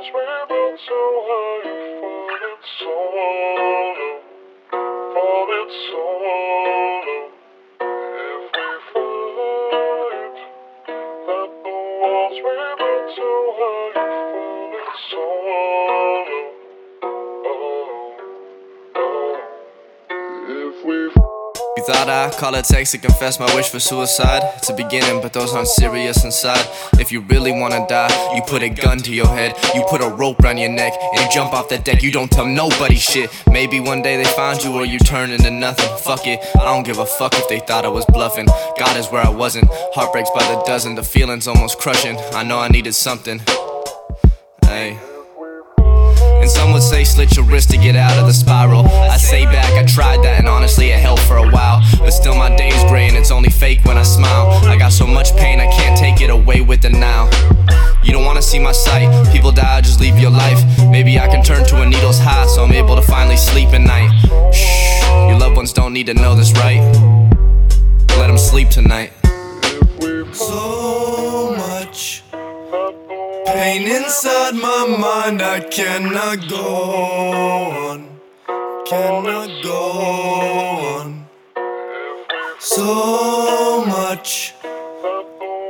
walls 0.00 0.12
we 0.14 0.20
built 0.48 0.80
so 0.88 1.00
high, 1.28 1.64
falling 2.28 2.60
so 2.78 2.94
low, 3.16 4.16
falling 5.14 5.70
so 5.90 6.02
low. 6.24 7.28
If 7.80 8.44
we 8.56 8.68
find 8.94 10.36
that 11.26 11.52
the 11.52 11.72
walls 12.00 12.36
we 12.44 12.54
built 12.78 13.08
so 13.16 13.30
high, 13.58 13.92
falling 14.72 14.96
so 15.10 15.39
You 21.80 21.86
thought 21.86 22.10
I'd 22.10 22.32
call 22.34 22.54
a 22.54 22.60
text 22.60 22.92
to 22.92 22.98
confess 22.98 23.40
my 23.40 23.46
wish 23.54 23.70
for 23.70 23.80
suicide? 23.80 24.42
It's 24.58 24.68
a 24.68 24.74
beginning, 24.74 25.22
but 25.22 25.32
those 25.32 25.54
aren't 25.54 25.66
serious 25.66 26.22
inside. 26.26 26.68
If 27.00 27.10
you 27.10 27.22
really 27.22 27.52
wanna 27.52 27.86
die, 27.88 28.34
you 28.36 28.42
put 28.42 28.62
a 28.62 28.68
gun 28.68 28.98
to 28.98 29.14
your 29.14 29.28
head, 29.28 29.56
you 29.74 29.82
put 29.88 30.02
a 30.02 30.08
rope 30.08 30.40
around 30.40 30.58
your 30.58 30.68
neck, 30.68 30.92
and 31.00 31.18
you 31.18 31.26
jump 31.32 31.54
off 31.54 31.70
that 31.70 31.86
deck. 31.86 32.02
You 32.02 32.12
don't 32.12 32.30
tell 32.30 32.44
nobody 32.44 32.96
shit. 32.96 33.30
Maybe 33.50 33.80
one 33.80 34.02
day 34.02 34.22
they 34.22 34.28
find 34.32 34.62
you 34.62 34.74
or 34.74 34.84
you 34.84 34.98
turn 34.98 35.30
into 35.30 35.50
nothing. 35.50 35.88
Fuck 36.00 36.26
it, 36.26 36.44
I 36.54 36.64
don't 36.64 36.84
give 36.84 36.98
a 36.98 37.06
fuck 37.06 37.32
if 37.32 37.48
they 37.48 37.60
thought 37.60 37.86
I 37.86 37.88
was 37.88 38.04
bluffing. 38.04 38.44
God 38.78 38.98
is 38.98 39.10
where 39.10 39.24
I 39.24 39.30
wasn't. 39.30 39.66
Heartbreaks 39.94 40.28
by 40.34 40.44
the 40.54 40.62
dozen, 40.64 40.96
the 40.96 41.02
feelings 41.02 41.48
almost 41.48 41.78
crushing. 41.78 42.18
I 42.34 42.42
know 42.42 42.58
I 42.58 42.68
needed 42.68 42.92
something. 42.92 43.40
Hey. 44.66 44.98
And 46.40 46.50
some 46.50 46.72
would 46.72 46.82
say 46.82 47.04
slit 47.04 47.36
your 47.36 47.44
wrist 47.44 47.70
to 47.70 47.76
get 47.76 47.96
out 47.96 48.18
of 48.18 48.26
the 48.26 48.32
spiral. 48.32 48.86
I 48.86 49.18
say 49.18 49.44
back, 49.44 49.72
I 49.74 49.80
and 49.80 49.88
honestly 50.60 50.90
it 50.90 51.00
held 51.00 51.18
for 51.20 51.38
a 51.38 51.50
while. 51.50 51.80
But 52.00 52.10
still 52.10 52.34
my 52.34 52.54
day's 52.54 52.84
gray 52.84 53.08
and 53.08 53.16
it's 53.16 53.30
only 53.30 53.48
fake 53.48 53.82
when 53.86 53.96
I 53.96 54.02
smile. 54.02 54.50
I 54.68 54.76
got 54.76 54.92
so 54.92 55.06
much 55.06 55.34
pain, 55.34 55.58
I 55.58 55.66
can't 55.72 55.98
take 55.98 56.20
it 56.20 56.28
away 56.28 56.60
with 56.60 56.82
the 56.82 56.90
now. 56.90 57.30
You 58.04 58.12
don't 58.12 58.26
wanna 58.26 58.42
see 58.42 58.58
my 58.58 58.72
sight, 58.72 59.08
people 59.32 59.52
die, 59.52 59.80
just 59.80 60.00
leave 60.02 60.18
your 60.18 60.30
life. 60.30 60.60
Maybe 60.90 61.18
I 61.18 61.28
can 61.28 61.42
turn 61.42 61.64
to 61.68 61.80
a 61.80 61.88
needle's 61.88 62.18
high 62.18 62.46
so 62.46 62.62
I'm 62.62 62.72
able 62.72 62.94
to 62.94 63.00
finally 63.00 63.38
sleep 63.38 63.70
at 63.70 63.80
night. 63.80 64.10
Shh, 64.52 65.00
your 65.30 65.38
loved 65.38 65.56
ones 65.56 65.72
don't 65.72 65.94
need 65.94 66.06
to 66.06 66.14
know 66.14 66.34
this, 66.34 66.52
right? 66.52 66.82
Let 68.18 68.26
them 68.26 68.36
sleep 68.36 68.68
tonight. 68.68 69.12
So 70.34 71.54
much 71.56 72.22
pain 73.46 73.88
inside 73.88 74.56
my 74.56 74.84
mind, 74.86 75.40
I 75.40 75.60
cannot 75.60 76.46
go 76.50 77.79
on. 78.92 79.24
Cannot 79.24 79.62
go 79.62 79.90
on. 80.96 81.26
So 82.58 83.84
much 83.86 84.54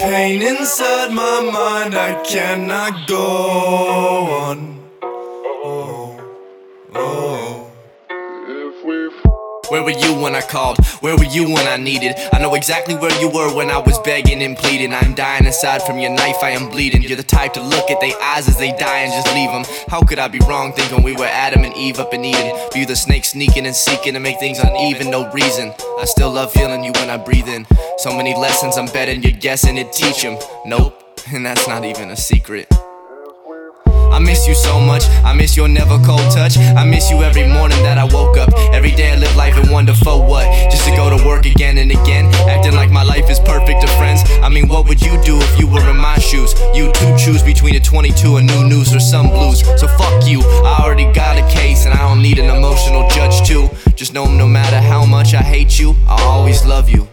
pain 0.00 0.42
inside 0.42 1.12
my 1.12 1.40
mind, 1.52 1.94
I 1.94 2.22
cannot 2.22 3.08
go 3.08 3.26
on. 4.46 4.83
Where 9.70 9.82
were 9.82 9.90
you 9.90 10.14
when 10.14 10.34
I 10.34 10.40
called? 10.40 10.84
Where 11.00 11.16
were 11.16 11.24
you 11.24 11.44
when 11.44 11.66
I 11.66 11.76
needed? 11.76 12.14
I 12.32 12.38
know 12.38 12.54
exactly 12.54 12.94
where 12.94 13.12
you 13.20 13.28
were 13.28 13.54
when 13.54 13.70
I 13.70 13.78
was 13.78 13.98
begging 14.00 14.42
and 14.42 14.56
pleading. 14.56 14.92
I'm 14.92 15.14
dying 15.14 15.46
inside 15.46 15.82
from 15.82 15.98
your 15.98 16.10
knife, 16.10 16.42
I 16.42 16.50
am 16.50 16.70
bleeding. 16.70 17.02
You're 17.02 17.16
the 17.16 17.22
type 17.22 17.54
to 17.54 17.62
look 17.62 17.90
at 17.90 18.00
their 18.00 18.20
eyes 18.22 18.48
as 18.48 18.58
they 18.58 18.72
die 18.72 19.00
and 19.00 19.12
just 19.12 19.34
leave 19.34 19.50
them. 19.50 19.64
How 19.88 20.02
could 20.02 20.18
I 20.18 20.28
be 20.28 20.40
wrong 20.40 20.72
thinking 20.72 21.02
we 21.02 21.14
were 21.14 21.24
Adam 21.24 21.64
and 21.64 21.74
Eve 21.76 21.98
up 21.98 22.12
in 22.12 22.24
Eden? 22.24 22.56
Be 22.72 22.84
the 22.84 22.96
snake 22.96 23.24
sneaking 23.24 23.66
and 23.66 23.74
seeking 23.74 24.14
to 24.14 24.20
make 24.20 24.38
things 24.38 24.58
uneven, 24.58 25.10
no 25.10 25.30
reason. 25.32 25.72
I 25.98 26.04
still 26.04 26.30
love 26.30 26.52
feeling 26.52 26.84
you 26.84 26.92
when 26.92 27.10
I 27.10 27.16
breathe 27.16 27.48
in. 27.48 27.66
So 27.98 28.14
many 28.14 28.34
lessons 28.34 28.76
I'm 28.76 28.86
betting 28.86 29.22
you're 29.22 29.32
guessing 29.32 29.76
to 29.76 29.90
teach 29.90 30.22
them. 30.22 30.38
Nope, 30.66 31.02
and 31.32 31.44
that's 31.44 31.66
not 31.66 31.84
even 31.84 32.10
a 32.10 32.16
secret. 32.16 32.72
I 34.14 34.20
miss 34.20 34.46
you 34.46 34.54
so 34.54 34.78
much. 34.78 35.08
I 35.24 35.32
miss 35.32 35.56
your 35.56 35.66
never 35.66 35.98
cold 35.98 36.30
touch. 36.30 36.56
I 36.56 36.84
miss 36.84 37.10
you 37.10 37.24
every 37.24 37.48
morning 37.48 37.82
that 37.82 37.98
I 37.98 38.04
woke 38.04 38.36
up. 38.38 38.48
Every 38.72 38.92
day 38.92 39.10
I 39.10 39.16
live 39.16 39.34
life 39.34 39.56
and 39.56 39.68
wonder 39.72 39.92
for 39.92 40.24
what? 40.24 40.46
Just 40.70 40.84
to 40.86 40.94
go 40.94 41.10
to 41.10 41.26
work 41.26 41.46
again 41.46 41.78
and 41.78 41.90
again. 41.90 42.26
Acting 42.48 42.74
like 42.74 42.92
my 42.92 43.02
life 43.02 43.28
is 43.28 43.40
perfect 43.40 43.80
to 43.80 43.88
friends. 43.98 44.22
I 44.40 44.48
mean, 44.48 44.68
what 44.68 44.86
would 44.86 45.02
you 45.02 45.20
do 45.24 45.36
if 45.40 45.58
you 45.58 45.66
were 45.66 45.84
in 45.90 45.96
my 45.96 46.16
shoes? 46.18 46.54
You 46.76 46.92
two 46.92 47.16
choose 47.16 47.42
between 47.42 47.74
a 47.74 47.80
22, 47.80 48.36
a 48.36 48.40
new 48.40 48.68
news, 48.68 48.94
or 48.94 49.00
some 49.00 49.30
blues. 49.30 49.66
So 49.80 49.88
fuck 49.88 50.28
you. 50.28 50.42
I 50.62 50.78
already 50.84 51.12
got 51.12 51.36
a 51.36 51.52
case 51.52 51.84
and 51.84 51.92
I 51.92 51.98
don't 51.98 52.22
need 52.22 52.38
an 52.38 52.54
emotional 52.54 53.08
judge 53.10 53.44
too. 53.44 53.68
Just 53.96 54.14
know 54.14 54.26
no 54.26 54.46
matter 54.46 54.80
how 54.80 55.04
much 55.04 55.34
I 55.34 55.42
hate 55.42 55.76
you, 55.76 55.96
I'll 56.06 56.28
always 56.28 56.64
love 56.64 56.88
you. 56.88 57.08